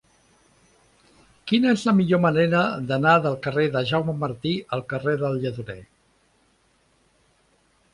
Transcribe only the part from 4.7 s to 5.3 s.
al carrer